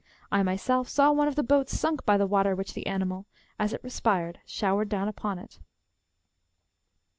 [0.31, 3.27] I myself saw one of the boats ^^ sunk by the water which the animal,
[3.59, 5.59] as it respired, showered down upon it.